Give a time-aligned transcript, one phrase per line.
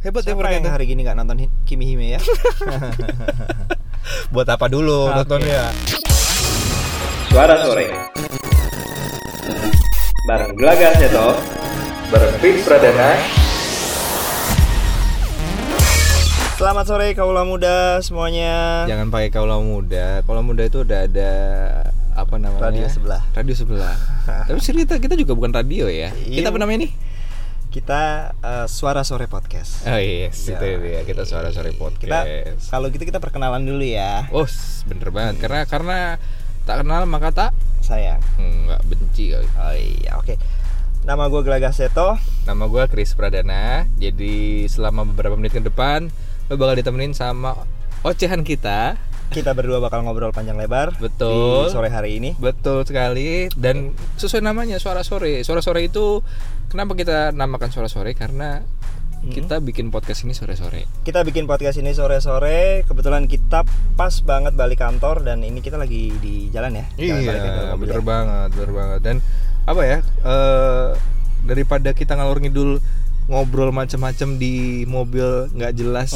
[0.00, 0.72] Hebat ya Siapa mereka yang itu.
[0.72, 1.36] hari gini nggak nonton
[1.68, 2.20] Kimi Hime ya?
[4.32, 5.16] Buat apa dulu Oke.
[5.20, 5.68] nontonnya?
[7.28, 7.92] Suara sore
[10.24, 11.36] Bareng Gelagas ya toh
[12.08, 13.12] Bareng Fix Pradana
[16.56, 18.84] Selamat sore kaula muda semuanya.
[18.84, 20.20] Jangan pakai kaula muda.
[20.28, 21.32] Kaula muda itu udah ada
[22.12, 22.68] apa namanya?
[22.68, 23.22] Radio sebelah.
[23.32, 23.96] Radio sebelah.
[24.48, 26.12] Tapi sih kita kita juga bukan radio ya.
[26.12, 26.44] Iya.
[26.44, 26.92] Kita apa namanya nih?
[27.70, 29.86] Kita eh, Suara Sore Podcast.
[29.86, 30.58] Oh yes, Ya.
[30.58, 31.00] itu dia.
[31.06, 32.66] Kita suara sore Kita podcast.
[32.66, 34.26] kalau gitu kita perkenalan dulu ya.
[34.34, 34.46] Oh,
[34.90, 35.38] bener banget.
[35.38, 35.98] Karena karena
[36.66, 38.18] tak kenal maka tak Sayang.
[38.36, 39.46] nggak benci kali.
[39.54, 40.34] Oh iya, oke.
[41.00, 42.18] Nama gue Gelagas Seto.
[42.44, 43.86] Nama gue Chris Pradana.
[43.96, 46.10] Jadi selama beberapa menit ke depan
[46.50, 47.54] lo bakal ditemenin sama
[48.02, 48.98] ocehan kita.
[49.30, 51.66] Kita berdua bakal ngobrol panjang lebar Betul.
[51.66, 52.34] di sore hari ini.
[52.34, 55.46] Betul sekali dan sesuai namanya suara sore.
[55.46, 56.18] Suara sore itu
[56.66, 58.12] kenapa kita namakan suara sore?
[58.12, 58.58] Karena
[59.20, 60.88] kita bikin podcast ini sore-sore.
[61.04, 62.88] Kita bikin podcast ini sore-sore.
[62.88, 66.84] Kebetulan kita pas banget balik kantor dan ini kita lagi di jalan ya.
[66.96, 67.36] Jalan Iya,
[67.76, 68.06] mobil bener ya.
[68.08, 69.00] banget, bener banget.
[69.04, 69.16] Dan
[69.68, 69.98] apa ya?
[70.24, 70.88] eh
[71.40, 72.80] daripada kita ngalor ngidul
[73.30, 76.10] ngobrol macam-macam di mobil nggak jelas,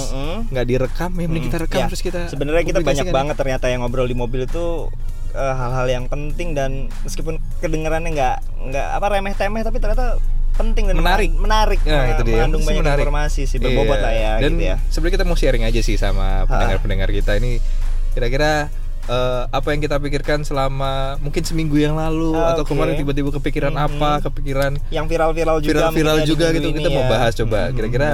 [0.44, 2.26] nggak direkam, ya mending kita rekam Ya, terus kita.
[2.26, 3.14] Sebenarnya kita banyak publikasikan.
[3.14, 4.90] banget ternyata yang ngobrol di mobil itu
[5.32, 6.70] eh, hal-hal yang penting dan
[7.00, 10.18] meskipun kedengarannya nggak nggak apa remeh temeh tapi ternyata
[10.54, 11.30] penting dan Menarik.
[11.32, 12.34] menarik Ya, meng- itu dia.
[12.36, 13.02] mengandung banyak menarik.
[13.04, 13.98] informasi sih berbobot Iya.
[14.00, 17.58] lah ya Dan gitu ya sebenarnya kita mau sharing aja sih sama pendengar-pendengar kita ini
[18.10, 18.70] kira-kira
[19.04, 22.72] eh, apa yang kita pikirkan selama mungkin seminggu yang lalu atau Oke.
[22.72, 23.84] kemarin tiba-tiba kepikiran Mhm.
[23.86, 27.10] apa, kepikiran yang viral-viral juga viral-viral ya juga gitu ini kita mau ya.
[27.10, 28.06] bahas coba Mhm, kira-kira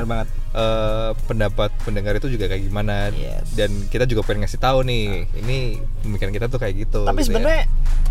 [0.51, 3.55] eh, pendapat pendengar itu juga kayak gimana Yes.
[3.55, 5.59] dan kita juga pengen ngasih tahu nih ini
[6.03, 7.39] pemikiran kita tuh kayak gitu tapi gitu ya.
[7.39, 7.63] sebenarnya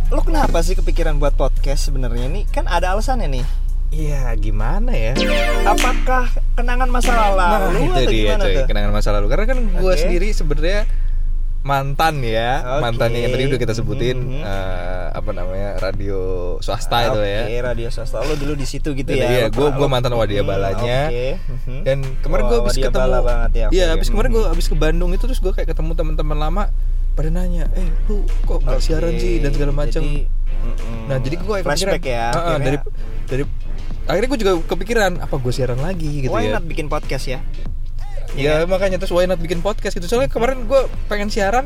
[0.09, 3.45] lo kenapa sih kepikiran buat podcast sebenarnya nih kan ada alasannya nih
[3.91, 5.13] iya gimana ya
[5.63, 9.45] apakah kenangan masa nah lalu itu atau dia gimana coy tuh kenangan masa lalu karena
[9.45, 9.99] kan gue Oke.
[9.99, 10.79] sendiri sebenarnya
[11.59, 12.81] mantan ya Oke.
[12.81, 14.41] mantannya yang tadi udah kita sebutin Mhm.
[14.41, 16.19] eh, apa namanya radio
[16.57, 19.29] swasta itu ya Oke, radio swasta lo dulu di situ gitu Iya, ya.
[19.29, 20.99] iya, pernah- gua mantan wadia Hmm, balanya.
[21.05, 21.27] Oke.
[21.35, 21.79] mhm.
[21.83, 23.67] dan kemarin gue habis wadia ketemu banget ya.
[23.69, 26.63] iya habis kemarin gue habis ke Bandung itu terus gue kayak ketemu teman-teman lama
[27.11, 30.99] pada nanya eh lu kok nggak Oke, siaran sih dan segala macam jadi, mm-mm.
[31.05, 32.25] nah jadi gue flashback ya.
[32.31, 32.77] Akhirnya, dari
[33.27, 33.43] dari
[34.05, 37.43] akhirnya gue juga kepikiran apa gue siaran lagi gitu why ya not bikin podcast ya?
[38.31, 38.65] Ya Iya.
[38.65, 40.05] makanya terus why not bikin podcast gitu?
[40.05, 41.65] Soalnya kemarin gue pengen siaran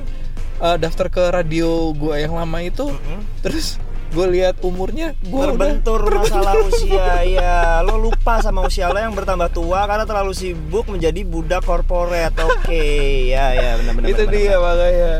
[0.57, 3.19] eh, daftar ke radio gue yang lama itu Mm-mm.
[3.39, 3.75] terus
[4.09, 9.49] gue lihat umurnya gue Terbentur masalah usia ya lo lupa sama usia lo yang bertambah
[9.49, 12.29] tua karena terlalu sibuk menjadi budak korporat.
[12.37, 12.85] Oke
[13.27, 14.59] ya ya benar-benar itu benar, dia benar.
[14.61, 15.11] makanya.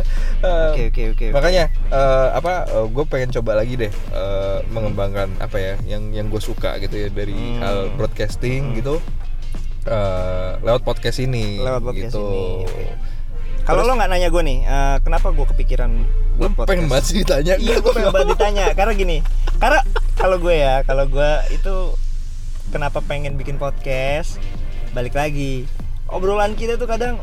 [0.44, 2.54] Eh, oke oke oke makanya eh, apa
[2.86, 7.10] gue pengen coba lagi deh eh, mengembangkan apa ya yang yang gue suka gitu ya
[7.10, 7.60] dari Hmm.
[7.60, 9.02] hal broadcasting gitu
[9.86, 12.26] eh, lewat podcast ini Lewat podcast gitu.
[12.26, 12.96] ini,
[13.64, 15.92] kalau lo nggak nanya gue nih eh, kenapa gue kepikiran
[16.36, 17.56] buat pengen banget sih ditanya.
[17.56, 18.66] Iya gue pengen banget ditanya.
[18.74, 19.18] Karena gini
[19.62, 19.80] karena
[20.18, 21.76] kalau gue ya kalau gue itu
[22.70, 24.42] kenapa pengen bikin podcast?
[24.92, 25.64] Balik lagi
[26.10, 27.22] obrolan kita tuh kadang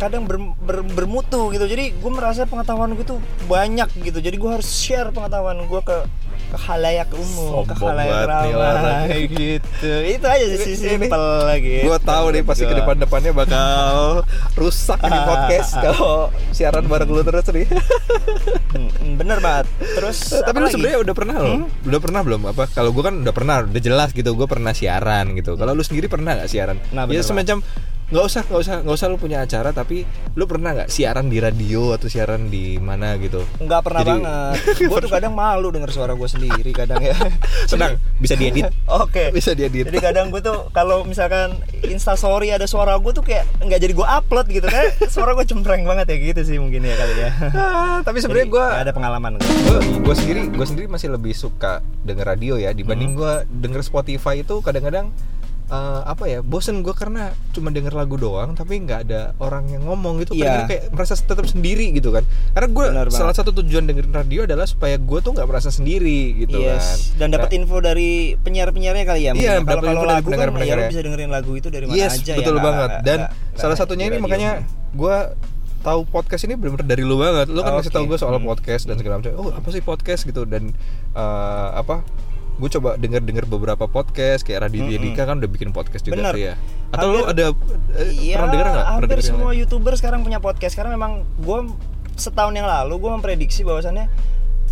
[0.00, 1.68] kadang ber- ber- bermutu gitu.
[1.68, 4.16] Jadi gue merasa pengetahuan gue tuh banyak gitu.
[4.22, 5.98] Jadi gue harus share pengetahuan gue ke
[6.50, 9.92] ke halayak umum ke Sombong halayak banget nih ramai gitu.
[10.04, 11.76] Itu aja sih Ini- simpel lagi.
[11.80, 16.14] gue tahu nih pasti ke depan depannya bakal rusak nih podcast kalau
[16.50, 17.66] siaran bareng lu terus nih.
[19.14, 19.66] Bener banget.
[19.78, 21.56] Terus tapi apa lu sebenarnya udah pernah loh.
[21.82, 22.40] Udah pernah belum?
[22.48, 22.64] Apa?
[22.68, 25.54] Kalau gue kan udah pernah udah jelas gitu gue pernah siaran gitu.
[25.54, 26.76] Kalau lu sendiri pernah nggak siaran?
[26.90, 27.62] Nah, ya semacam
[28.10, 30.02] nggak usah nggak usah nggak usah lu punya acara tapi
[30.34, 34.54] lu pernah nggak siaran di radio atau siaran di mana gitu nggak pernah Jadi- banget
[34.90, 37.14] gue tuh kadang malu denger suara gue sendiri kadang ya
[37.70, 38.66] tenang bisa diedit
[39.00, 39.30] Oke.
[39.30, 43.78] bisa diedit Jadi kadang gue tuh kalau misalkan instastory ada suara gue tuh kayak nggak
[43.78, 47.14] jadi gue upload gitu kan suara gue cempreng banget ya gitu sih mungkin ya kali
[47.16, 47.30] ya.
[47.52, 52.26] Ah, tapi sebenarnya gue ada pengalaman gue gue sendiri gue sendiri masih lebih suka denger
[52.28, 53.16] radio ya dibanding Hmm.
[53.16, 55.10] gue denger Spotify itu kadang-kadang
[55.70, 59.86] eh, apa ya bosen gue karena cuma denger lagu doang tapi nggak ada orang yang
[59.86, 60.66] ngomong gitu Iya.
[60.66, 64.66] kadang-kadang kayak merasa tetap sendiri gitu kan karena gue salah satu tujuan dengerin radio adalah
[64.66, 67.14] supaya gue tuh nggak merasa sendiri gitu kan yes.
[67.14, 69.32] Dan dapat info dari penyiar-penyiarnya kali ya.
[69.32, 69.54] Iya.
[69.62, 72.62] Kalau kalau lagu kan ya bisa dengerin lagu itu dari mana yes aja betul ya.
[72.62, 75.16] banget dan nggak salah satunya ini makanya gue
[75.80, 77.96] tahu podcast ini benar-benar dari lu banget lu kan ngasih Oke.
[77.96, 78.44] tahu gue soal Hmm.
[78.44, 80.74] podcast dan segala macam oh apa sih podcast gitu dan
[81.14, 82.04] eh, apa
[82.60, 85.00] gue coba denger denger beberapa podcast kayak Radio Mm-mm.
[85.00, 86.32] Dika kan udah bikin podcast juga Bener.
[86.36, 86.54] tuh ya.
[86.92, 87.44] Atau lu Hampir- ada
[87.96, 90.76] eh, Iya, pernah denger nggak hampir denger semua youtuber sekarang punya podcast.
[90.76, 91.58] Karena memang gue
[92.14, 94.12] setahun yang lalu gue memprediksi bahwasannya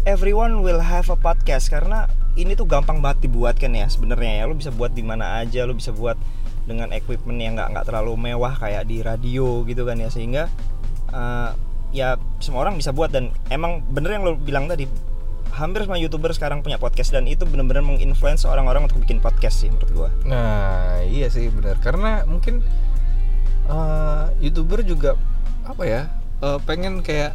[0.05, 1.73] everyone will have a podcast.
[1.73, 2.05] Karena
[2.37, 4.43] ini tuh gampang banget dibuat kan ya sebenarnya ya.
[4.44, 6.20] Lo bisa buat di mana aja lo bisa buat
[6.69, 10.12] dengan equipment yang nggak nggak terlalu mewah kayak di radio gitu kan ya.
[10.12, 10.52] Sehingga
[11.08, 11.50] eh,
[11.88, 14.84] ya semua orang bisa buat dan emang bener yang lo bilang tadi
[15.58, 19.69] hampir semua youtuber sekarang punya podcast dan itu bener-bener menginfluence orang-orang untuk bikin podcast sih
[19.69, 21.82] menurut gua Nah, iya sih benar.
[21.82, 22.62] Karena mungkin
[23.66, 25.19] eh, youtuber juga
[25.66, 26.02] apa ya
[26.40, 27.34] eh, pengen kayak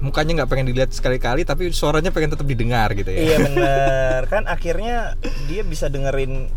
[0.00, 3.20] mukanya nggak pengen dilihat sekali-kali, tapi suaranya pengen tetap didengar gitu ya.
[3.20, 5.18] Iya bener kan akhirnya
[5.50, 6.48] dia bisa dengerin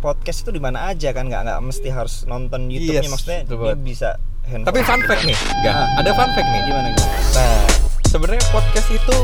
[0.00, 3.62] podcast itu di mana aja kan nggak nggak mesti harus nonton YouTube-nya Yes, maksudnya betul
[3.62, 4.10] dia bisa
[4.48, 4.66] handphone.
[4.72, 5.74] Tapi fun fact nih, enggak?
[5.76, 6.00] Ah.
[6.00, 6.60] Ada fun fact nih.
[6.66, 7.14] gimana gimana?
[7.36, 7.62] Nah,
[8.10, 9.18] sebenarnya podcast itu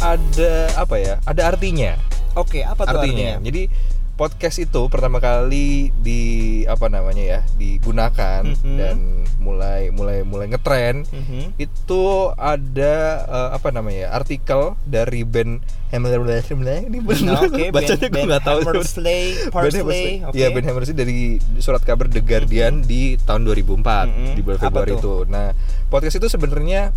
[0.00, 1.14] ada apa ya?
[1.24, 2.00] Ada artinya.
[2.34, 3.36] Oke apa tuh artinya.
[3.36, 3.44] artinya?
[3.44, 3.62] Jadi
[4.14, 6.22] podcast itu pertama kali di
[6.64, 8.76] apa namanya ya digunakan Mhm.
[8.78, 8.96] dan
[9.42, 11.58] mulai mulai mulai ngetren Mhm.
[11.58, 15.60] itu ada eh, apa namanya ya, artikel dari band
[15.90, 20.32] Hammer ini Nah, Oke, bacanya gue nggak tahu Hammersley, Parsley, oke.
[20.32, 21.18] Iya, band Hammersley dari
[21.58, 24.32] surat kabar The Guardian di tahun 2004 Mhm.
[24.32, 25.26] di bulan Februari itu.
[25.26, 25.52] Nah,
[25.90, 26.94] podcast itu sebenarnya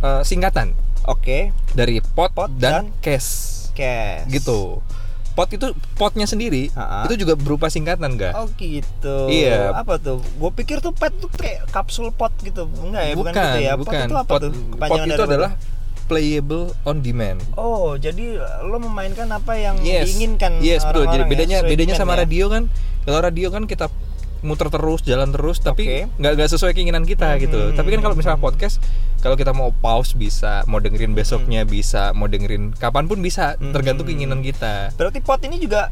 [0.00, 0.72] eh, singkatan
[1.06, 3.30] Oke, dari pot, Pod dan, dan case
[3.72, 4.26] cash.
[4.26, 4.82] gitu.
[5.32, 7.04] Pot itu potnya sendiri Ha-ha.
[7.04, 8.32] itu juga berupa singkatan enggak?
[8.32, 9.28] Oh gitu.
[9.28, 9.70] Iya.
[9.70, 10.18] Apa tuh?
[10.34, 12.66] Gue pikir tuh pet tuh kayak kapsul pot gitu.
[12.80, 13.72] Enggak ya, bukan, bukan, gitu ya.
[13.72, 14.00] Pot bukan.
[14.02, 14.52] itu apa pot, tuh?
[14.80, 15.52] pot itu adalah
[16.06, 17.38] playable on demand.
[17.54, 20.08] Oh, jadi lo memainkan apa yang Yes.
[20.08, 21.04] diinginkan Yes, betul.
[21.04, 22.24] Jadi ya, bedanya bedanya sama ya?
[22.24, 22.70] radio kan,
[23.04, 23.86] kalau radio kan kita
[24.40, 27.70] muter terus, jalan terus, tapi nggak nggak sesuai keinginan kita gitu.
[27.70, 27.74] Hmm.
[27.74, 28.80] Tapi kan kalau misalnya podcast,
[29.18, 33.70] kalau kita mau pause bisa, mau dengerin besoknya bisa, mau dengerin kapan pun bisa, Hmm.
[33.70, 34.92] tergantung keinginan kita.
[34.94, 35.88] Berarti pot ini juga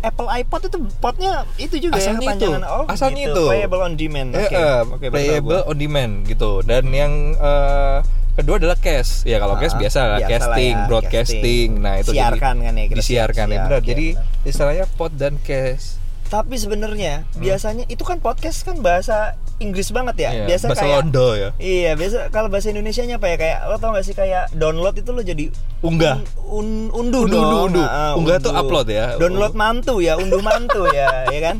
[0.00, 2.48] Apple iPod itu potnya itu juga Asalnya ya itu.
[2.64, 3.36] oh Asalnya gitu.
[3.36, 3.44] itu.
[3.46, 6.50] playable on demand oke eh, Oke, baru playable on demand gitu.
[6.62, 7.98] Dan yang eh,
[8.32, 9.28] kedua adalah cash.
[9.28, 11.68] Ya kalau cash Ah, biasa lah, lah casting, ya, broadcasting.
[11.68, 11.84] casting.
[11.84, 13.80] Nah, itu Siarkan jadi, kan ya, kita disiarkan ya siar, benar.
[13.84, 14.06] Jadi
[14.42, 16.00] istilahnya pot dan cash.
[16.30, 17.42] Tapi sebenarnya Hmm.
[17.42, 21.48] biasanya itu kan podcast kan bahasa Inggris banget ya Iya, biasa bahasa kayak Londo ya.
[21.58, 23.36] Iya, biasa kalau bahasa Indonesianya apa ya?
[23.36, 26.16] Kayak lo tau gak sih kayak download itu lo jadi Unggah.
[26.48, 27.44] un, un- unduh Unduh, dong.
[27.44, 27.84] unduh, unduh.
[27.84, 29.18] Ah, Unggah tuh upload ya.
[29.18, 31.56] Download mantu ya, unduh mantu ya, ya kan?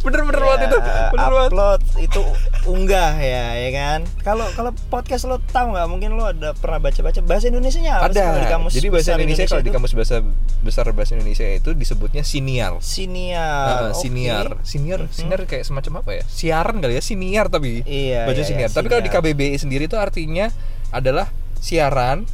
[0.00, 0.78] Bener-bener banget Ya, itu.
[1.10, 1.50] Bener banget.
[1.50, 2.20] upload itu
[2.62, 4.00] unggah ya, ya kan?
[4.20, 5.86] Kalau kalau podcast lo tahu nggak?
[5.86, 8.50] Mungkin lo ada pernah baca-baca bahasa Indonesianya apa sih kalau di Ada.
[8.50, 10.16] kamus Jadi bahasa besar Indonesia, kalau di kamus bahasa
[10.60, 12.72] besar bahasa Indonesia itu disebutnya siniar.
[12.78, 13.66] siniar.
[13.66, 13.98] Ah, oke.
[13.98, 15.10] siniar, siniar, Mhm.
[15.10, 16.22] siniar kayak semacam apa ya?
[16.26, 17.80] Siaran kali ya, siniar tapi.
[17.82, 18.68] Iya, Baca iya, siniar.
[18.68, 19.10] iya, Tapi kalau di.
[19.10, 20.52] KBBI sendiri itu artinya
[20.90, 22.24] adalah siaran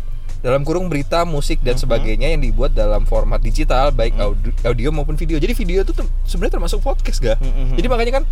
[0.46, 1.82] dalam kurung berita, musik dan Mhm.
[1.82, 5.42] sebagainya yang dibuat dalam format digital baik audio, audio maupun video.
[5.42, 5.90] Jadi video itu
[6.22, 7.34] sebenarnya termasuk podcast ga?
[7.34, 7.74] Mhm.
[7.74, 8.24] Jadi makanya kan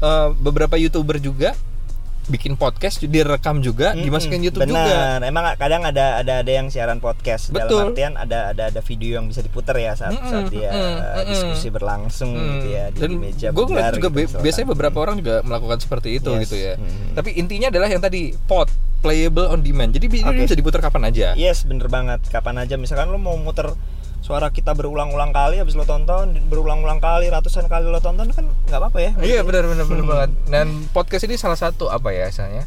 [0.00, 1.54] eh, beberapa youtuber juga
[2.26, 4.82] bikin podcast direkam juga Mm-mm, dimasukin YouTube juga.
[4.82, 5.18] benar.
[5.22, 7.66] Emang kadang ada ada ada yang siaran podcast Betul.
[7.72, 10.76] dalam artian ada ada ada video yang bisa diputar ya saat Mm-mm, saat dia uh,
[11.16, 11.26] mm-mm.
[11.26, 12.46] diskusi berlangsung Hmm.
[12.54, 15.34] gitu ya di, Dan di meja gue ngeliat juga gitu be- biasanya beberapa orang juga
[15.40, 16.40] melakukan seperti itu Yes.
[16.44, 16.74] gitu ya.
[16.76, 17.14] Hmm.
[17.14, 18.68] Tapi intinya adalah yang tadi pot
[19.00, 19.90] playable on demand.
[19.90, 21.32] Jadi ini bisa diputar kapan aja.
[21.32, 22.20] Yes, bener banget.
[22.26, 23.72] Kapan aja misalkan lo mau muter
[24.30, 28.78] suara kita berulang-ulang kali habis lo tonton berulang-ulang kali ratusan kali lo tonton kan nggak
[28.78, 29.10] apa-apa ya.
[29.18, 30.06] Iya benar benar benar Hmm.
[30.08, 30.30] banget.
[30.46, 32.62] Dan podcast ini salah satu apa ya misalnya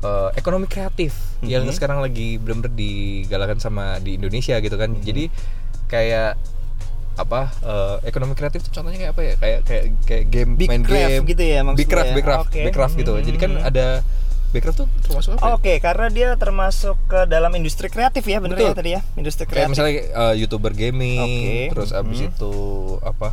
[0.00, 1.72] eh, ekonomi kreatif yang Mhm.
[1.72, 4.92] sekarang lagi benar-benar digalakan sama di Indonesia gitu kan.
[4.92, 5.00] Mhm.
[5.02, 5.24] Jadi
[5.86, 6.36] kayak
[7.16, 10.80] apa eh, ekonomi kreatif itu contohnya kayak apa ya kayak kayak kayak game Big main
[10.80, 12.14] craft game gitu ya maksudnya big craft ya?
[12.14, 12.60] big craft Oke.
[12.60, 13.86] big craft gitu jadi kan ada
[14.50, 15.52] big craft tuh termasuk apa ya?
[15.52, 18.66] Oke, karena dia termasuk ke dalam industri kreatif ya, bener Betul.
[18.66, 19.70] ya tadi ya, industri kayak kreatif.
[19.70, 21.70] misalnya eh, youtuber gaming Oke.
[21.70, 22.28] terus abis Mhm.
[22.28, 22.52] itu
[23.00, 23.28] apa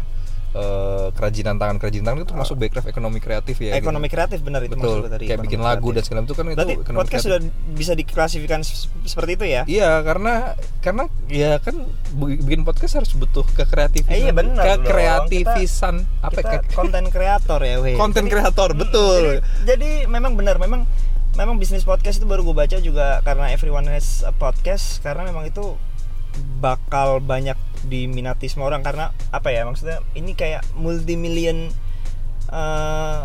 [0.58, 3.80] eh, kerajinan tangan kerajinan tangan itu termasuk backcraft ekonomi kreatif ya gitu.
[3.80, 5.26] ekonomi kreatif bener itu betul tadi.
[5.26, 6.06] kayak bikin lagu dan kreatif.
[6.08, 7.28] segala itu kan itu Berarti ekonomi podcast kreatif.
[7.28, 7.40] sudah
[7.72, 9.62] bisa diklasifikasikan se- seperti itu ya?
[9.64, 10.34] Iya, karena
[10.80, 11.76] karena ya kan
[12.18, 14.10] bikin podcast harus butuh kekreatifan.
[14.10, 14.84] Eh, iya, bener dong.
[14.84, 17.94] Kekreativisan apa kita ke- konten kreator ya, weh.
[17.94, 19.24] konten kreator, Hmm, betul.
[19.38, 20.84] Jadi, jadi memang benar, memang
[21.34, 25.46] memang bisnis podcast itu baru gue baca juga karena everyone has a podcast karena memang
[25.46, 25.78] itu
[26.56, 27.54] bakal banyak
[27.88, 31.72] diminati semua orang karena apa ya maksudnya ini kayak multi million
[32.48, 33.24] eh,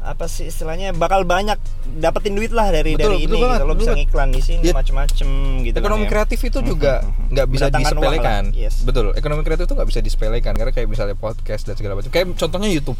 [0.00, 1.60] apa sih istilahnya bakal banyak
[1.94, 4.00] dapetin duit lah dari Betul, dari betul ini banget, gitu lo bisa banget.
[4.00, 5.28] ngiklan di sini Ya, macem-macem
[5.60, 6.08] gitu kan ekonomi ya.
[6.08, 7.28] kreatif itu juga Mhm, mhm.
[7.30, 8.42] nggak bisa disepelekan.
[8.54, 8.74] yes.
[8.80, 12.08] Betul, ekonomi kreatif itu nggak bisa disepelekan karena kayak misalnya podcast dan segala macam.
[12.08, 12.96] Kayak contohnya YouTube.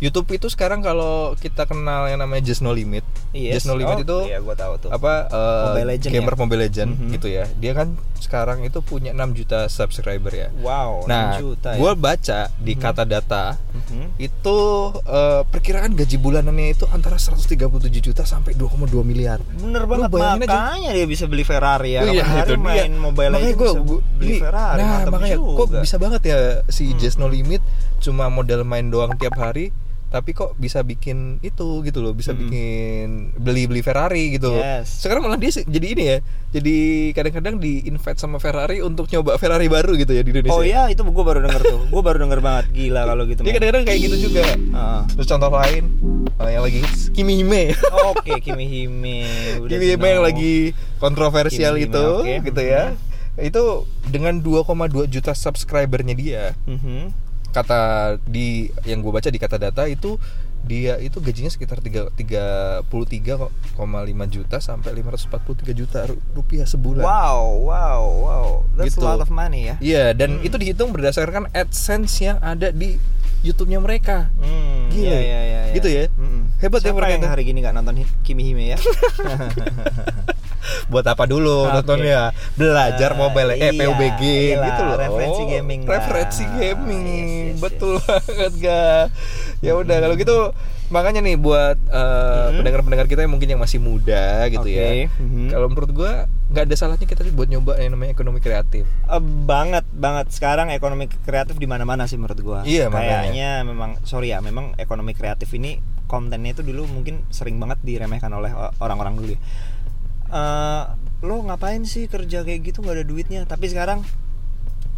[0.00, 3.04] YouTube itu sekarang kalau kita kenal yang namanya Just No Limit.
[3.30, 3.60] Yes.
[3.60, 4.90] Just No Limit Oh, itu iya, gua tahu tuh.
[4.90, 6.38] apa eh, Mobile Legend gamer ya?
[6.38, 7.08] Mobile Legend Mhm.
[7.12, 7.44] gitu ya.
[7.54, 10.48] Dia kan sekarang itu punya 6 juta subscriber ya.
[10.56, 11.92] Wow, nah, 6 juta ya.
[11.94, 14.16] baca di kata data Mhm.
[14.16, 14.58] itu
[15.06, 17.60] eh, perkiraan gaji bulanannya itu antara 137
[18.02, 19.44] juta sampai 2,2 miliar.
[19.52, 20.48] Bener banget bayangin aja.
[20.50, 22.02] makanya dia bisa beli Ferrari ya.
[22.02, 22.58] Iya, itu dia.
[22.58, 24.78] main Mobile Makanya Legends gua- bisa gua- beli Ferrari.
[24.78, 25.76] Nah, makanya kok juga.
[25.76, 25.82] Hmm.
[25.82, 27.60] bisa banget ya si Just No Limit
[27.98, 29.68] cuma modal main doang tiap hari
[30.10, 32.40] tapi kok bisa bikin itu gitu loh bisa Mm-mm.
[32.44, 35.00] bikin beli beli Ferrari gitu Yes.
[35.00, 36.18] sekarang malah dia jadi ini ya
[36.50, 36.76] jadi
[37.12, 40.90] kadang-kadang di invite sama Ferrari untuk nyoba Ferrari baru gitu ya di Indonesia Oh iya,
[40.90, 41.80] itu gue baru denger tuh.
[41.86, 43.40] Gue baru denger banget gila kalau gitu.
[43.40, 45.00] dia kadang-kadang kayak gitu juga Heeh.
[45.14, 45.84] terus contoh lain
[46.36, 47.62] eh, yang lagi Kimi Hime
[48.10, 49.18] Oke, Kimi Hime.
[49.62, 50.54] udah Kimi Hime yang lagi
[50.98, 52.34] kontroversial Kimi Hime, itu oke.
[52.50, 52.84] gitu ya
[53.38, 53.62] itu
[54.04, 54.66] dengan 2,2
[55.06, 57.29] juta subscribernya dia Mhm.
[57.50, 57.80] Kata
[58.22, 58.48] di
[58.82, 60.16] yang gue baca di kata data itu
[60.60, 62.44] dia itu gajinya sekitar tiga tiga
[62.86, 63.40] puluh tiga
[63.72, 67.00] koma lima juta sampai 543 juta ru- rupiah sebulan.
[67.00, 68.46] Wow, wow, wow.
[68.76, 69.00] That's Gitu.
[69.00, 69.74] a lot of money ya.
[69.80, 70.44] Iya, dan Hmm.
[70.44, 73.00] itu dihitung berdasarkan AdSense yang ada di
[73.40, 74.28] YouTube-nya mereka.
[74.36, 75.00] Hmm, Gila.
[75.00, 75.74] iya, iya, iya, iya.
[75.74, 76.04] Gitu ya?
[76.12, 76.52] Mm-mm.
[76.60, 78.78] Hebat ya Siapa mereka yang hari gini nggak nonton Kimi Hime ya?
[80.92, 81.72] Buat apa dulu Oke.
[81.76, 82.30] nontonnya?
[82.54, 84.96] Belajar Ah, mobile eh iya, PUBG iyalah, gitu loh.
[84.96, 85.90] referensi Oh, gaming lah.
[85.92, 87.04] Referensi gaming.
[87.06, 88.84] Yes, yes, Betul banget, ga.
[89.60, 90.36] Ya udah kalau gitu
[90.88, 92.56] makanya nih buat eh, Mhm.
[92.58, 95.06] pendengar-pendengar kita yang mungkin yang masih muda gitu ya.
[95.06, 95.46] Oke, mhm.
[95.48, 96.12] Kalau menurut gua
[96.50, 98.82] nggak ada salahnya kita buat nyoba yang namanya ekonomi kreatif.
[99.06, 102.60] Eh, banget banget sekarang ekonomi kreatif di mana-mana sih menurut gua.
[102.64, 103.22] Iya, makanya.
[103.24, 108.34] Kayaknya memang sorry ya, memang ekonomi kreatif ini kontennya itu dulu mungkin sering banget diremehkan
[108.34, 109.40] oleh orang-orang dulu ya.
[110.30, 110.82] Eh,
[111.20, 113.40] lo ngapain sih kerja kayak gitu nggak ada duitnya?
[113.44, 114.06] Tapi sekarang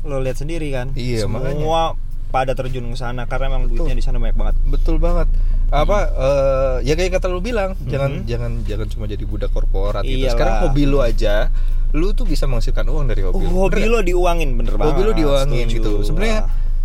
[0.03, 1.95] lo lihat sendiri kan, Iya, semua
[2.29, 3.87] pada terjun ke sana karena memang Betul.
[3.87, 4.55] duitnya di sana banyak banget.
[4.65, 5.29] Betul banget.
[5.69, 8.27] Apa eh, ya kayak kata lu bilang, jangan Mhm.
[8.27, 10.21] jangan jangan cuma jadi budak korporat gitu.
[10.23, 10.33] Iyalah.
[10.33, 11.49] Sekarang hobi lu aja,
[11.91, 13.41] lu tuh bisa menghasilkan uang dari hobi.
[13.41, 13.49] lu.
[13.59, 14.91] hobi Bener lo diuangin bener banget.
[14.91, 15.77] hobi lu diuangin Setuju.
[15.79, 16.39] gitu sebenarnya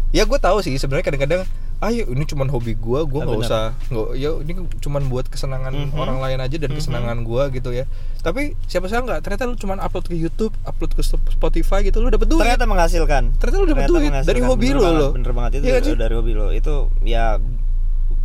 [0.10, 1.42] ya gue tahu sih sebenarnya kadang-kadang
[1.80, 5.70] ayo ini cuman hobi gue gue Ah, nggak usah nggak ya ini cuman buat kesenangan
[5.70, 5.94] Mhm.
[5.94, 6.78] orang lain aja dan Mhm.
[6.78, 7.86] kesenangan gue gitu ya.
[8.20, 9.22] Tapi siapa sih nggak?
[9.22, 12.42] Ternyata lu cuman upload ke YouTube upload ke Spotify gitu lu dapet duit.
[12.42, 13.38] Ternyata menghasilkan.
[13.38, 15.12] Ternyata lu dapet Ternyata duit dari hobi Bener lu banget, loh.
[15.14, 15.52] bener banget.
[15.54, 15.96] Itu kan sih?
[15.96, 17.38] dari hobi lo itu ya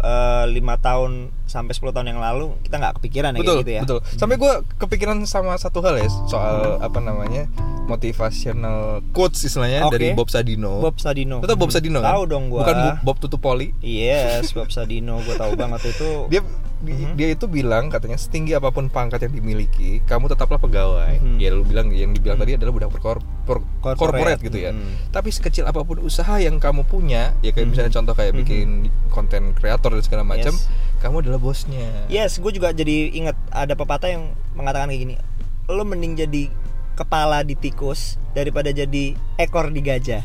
[0.01, 3.73] eh, lima tahun sampai 10 tahun yang lalu kita nggak kepikiran ya betul kayak gitu
[3.73, 3.83] ya.
[3.85, 4.01] betul.
[4.17, 7.47] Sampai gue kepikiran sama satu hal ya soal apa namanya
[7.93, 8.81] motivational
[9.11, 9.95] quotes istilahnya Oke.
[9.95, 13.77] dari Bob Sadino Bob Sadino tau Bob Sadino kan tahu dong gua bukan Bob, Tutupoli
[13.79, 16.41] yes Bob Sadino gue tahu banget itu dia
[16.83, 17.15] di- Mhm.
[17.15, 21.39] dia itu bilang katanya setinggi apa pun pangkat yang dimiliki kamu tetaplah pegawai Mhm.
[21.39, 23.63] ya lu bilang yang dibilang tadi adalah budak berkor- per-
[23.95, 25.15] corporate gitu ya Mhm.
[25.15, 27.71] tapi sekecil apa pun usaha yang kamu punya ya kayak Mhm.
[27.71, 28.41] misalnya contoh kayak Mhm.
[28.43, 28.69] bikin
[29.09, 30.67] konten kreator dan segala macam Yes.
[30.99, 34.23] kamu adalah bosnya yes gue juga jadi inget ada pepatah yang
[34.53, 35.15] mengatakan kayak gini
[35.69, 36.51] lo mending jadi
[36.95, 40.23] kepala di tikus daripada jadi ekor di gajah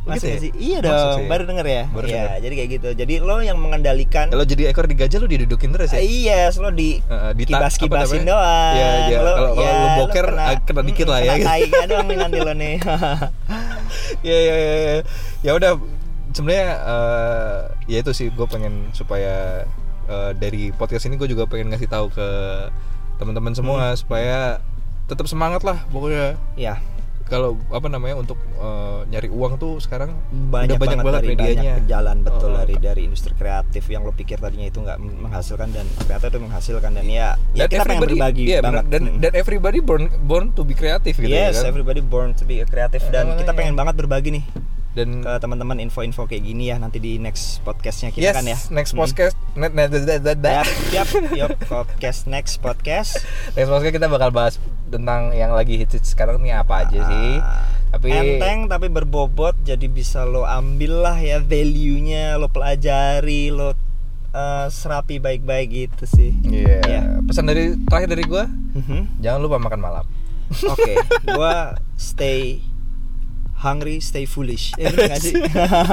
[0.00, 0.32] Gitu Masuk ya?
[0.32, 0.52] nggak sih?
[0.56, 1.28] Iya Masuk dong, sih.
[1.28, 1.82] baru denger ya.
[1.86, 2.40] Baru Iya, denger.
[2.40, 2.88] jadi kayak gitu.
[2.96, 6.56] Jadi lo yang mengendalikan kalau jadi ekor di gajah lu didudukin terus ya Eh, Yes,
[6.56, 8.74] lo di Heeh, dita- kibas kibasin doang.
[8.74, 11.36] Ya, ya, Lo- kalau- ya, lo lo boker, ag- kena dikit lah ya.
[11.36, 12.74] Kena tainya doang nih nanti lo nih.
[14.26, 14.94] ya ya ya ya.
[15.42, 15.72] ya udah
[16.32, 19.68] sebenarnya eh, ya itu sih gue pengen supaya
[20.06, 22.28] eh, dari podcast ini gue juga pengen ngasih tahu ke
[23.16, 23.98] teman-teman semua Hmm.
[23.98, 24.64] supaya
[25.10, 26.78] tetap semangat lah pokoknya ya,
[27.24, 31.72] kalau apa namanya untuk eh, nyari uang tuh sekarang banyak, udah banyak banget, dari medianya
[31.76, 35.70] banyak jalan betul Oh, dari dari industri kreatif yang lo pikir tadinya itu nggak menghasilkan
[35.70, 38.82] dan ternyata itu menghasilkan dan ya, ya kita pengen berbagi iya, banget.
[38.82, 38.90] bener.
[38.90, 39.18] dan Mm.
[39.20, 42.58] dan everybody born born to be kreatif gitu ya yes, kan everybody born to be
[42.58, 43.38] a creative dan Makanya.
[43.40, 44.44] kita pengen banget berbagi nih
[44.90, 48.58] dan ke teman-teman info-info kayak gini ya nanti di next podcastnya kita yes kan ya.
[48.70, 48.98] next Mm.
[49.00, 53.22] podcast net net net- net- net- Yap, yap, yap, podcast next podcast.
[53.54, 54.58] next podcast kita bakal bahas
[54.90, 59.86] tentang yang lagi hits sekarang nih apa aja sih Ah, tapi enteng tapi berbobot jadi
[59.86, 63.74] bisa lo ambil lah ya value-nya lo pelajari lo
[64.30, 66.78] eh, serapi baik-baik gitu sih Iya.
[66.82, 67.02] Iya.
[67.22, 69.18] Pesan dari terakhir dari gua, Mhm.
[69.18, 70.04] jangan lupa makan malam.
[70.66, 70.92] oke
[71.30, 72.58] gua stay
[73.56, 75.36] hungry stay foolish ya, sih?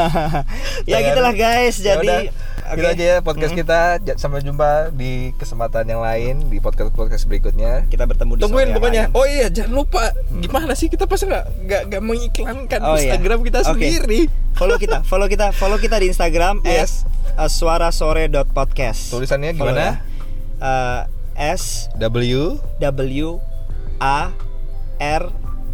[0.89, 2.19] ya gitulah guys Ya jadi udah,
[2.67, 2.77] oke.
[2.77, 3.59] gitu aja ya podcast Mhm.
[3.59, 3.79] kita.
[4.01, 7.87] Ja- Sampai jumpa di kesempatan yang lain di podcast podcast berikutnya.
[7.87, 9.03] kita bertemu di Tungguin pokoknya.
[9.07, 9.15] lain.
[9.15, 10.11] Oh iya, jangan lupa.
[10.33, 13.13] Gimana sih kita pasti nggak nggak nggak mengiklankan Oh, iya.
[13.13, 13.69] Instagram kita Oke.
[13.69, 14.21] sendiri.
[14.53, 17.05] follow kita follow kita follow kita di Instagram Yes.
[17.31, 19.81] at uh, suarasore.podcast Tulisannya Follow gimana?
[19.85, 19.93] ya.
[20.57, 21.01] Uh,
[21.37, 23.27] S W W
[23.99, 24.33] A
[24.97, 25.23] R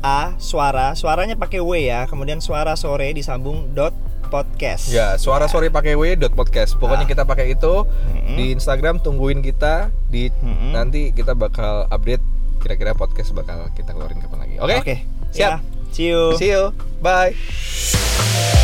[0.02, 3.96] A suara suaranya pakai W ya kemudian suara sore disambung dot
[4.34, 4.90] podcast.
[4.90, 6.74] Ya, suara sorry pakai w dot podcast.
[6.76, 7.12] Pokoknya Ah.
[7.14, 8.34] kita pakai itu Mm-mm.
[8.34, 8.98] di Instagram.
[8.98, 10.74] Tungguin kita di Mm-mm.
[10.74, 12.26] nanti kita bakal update
[12.58, 14.56] kira-kira podcast bakal kita keluarin kapan lagi.
[14.58, 14.76] Oke?
[14.82, 14.96] Oke.
[15.30, 15.52] Siap.
[15.54, 15.62] Ya,
[15.94, 16.34] see you.
[16.34, 16.74] See you.
[16.98, 18.63] Bye.